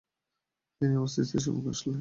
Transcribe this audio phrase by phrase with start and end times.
[0.81, 1.89] তিনি এ অবস্থায় স্ত্রীর সম্মুখে আসলেন।